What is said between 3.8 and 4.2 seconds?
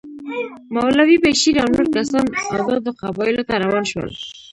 شول.